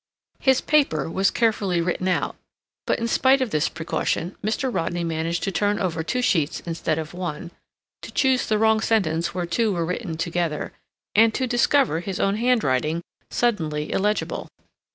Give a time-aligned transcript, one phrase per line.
[0.39, 2.35] His paper was carefully written out,
[2.87, 4.73] but in spite of this precaution Mr.
[4.73, 7.51] Rodney managed to turn over two sheets instead of one,
[8.01, 10.73] to choose the wrong sentence where two were written together,
[11.13, 14.47] and to discover his own handwriting suddenly illegible.